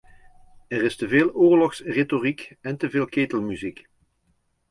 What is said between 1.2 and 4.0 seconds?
oorlogsretoriek en teveel ketelmuziek.